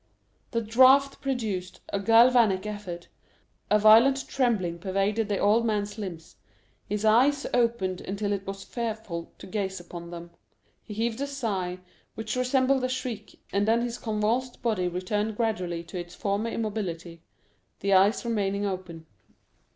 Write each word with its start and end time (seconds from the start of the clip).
0255m 0.01 0.51
The 0.53 0.61
draught 0.71 1.21
produced 1.21 1.79
a 1.89 1.99
galvanic 1.99 2.65
effect, 2.65 3.07
a 3.69 3.77
violent 3.77 4.27
trembling 4.27 4.79
pervaded 4.79 5.29
the 5.29 5.37
old 5.37 5.63
man's 5.63 5.99
limbs, 5.99 6.37
his 6.87 7.05
eyes 7.05 7.45
opened 7.53 8.01
until 8.01 8.31
it 8.33 8.47
was 8.47 8.63
fearful 8.63 9.31
to 9.37 9.45
gaze 9.45 9.79
upon 9.79 10.09
them, 10.09 10.31
he 10.81 10.95
heaved 10.95 11.21
a 11.21 11.27
sigh 11.27 11.77
which 12.15 12.35
resembled 12.35 12.83
a 12.83 12.89
shriek, 12.89 13.39
and 13.53 13.67
then 13.67 13.83
his 13.83 13.99
convulsed 13.99 14.63
body 14.63 14.87
returned 14.87 15.37
gradually 15.37 15.83
to 15.83 15.99
its 15.99 16.15
former 16.15 16.49
immobility, 16.49 17.21
the 17.81 17.93
eyes 17.93 18.25
remaining 18.25 18.65
open. 18.65 19.05